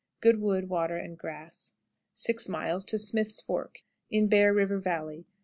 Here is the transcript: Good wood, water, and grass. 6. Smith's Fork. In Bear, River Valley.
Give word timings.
Good 0.19 0.41
wood, 0.41 0.67
water, 0.67 0.97
and 0.97 1.15
grass. 1.15 1.75
6. 2.13 2.45
Smith's 2.47 3.39
Fork. 3.39 3.83
In 4.09 4.29
Bear, 4.29 4.51
River 4.51 4.79
Valley. 4.79 5.27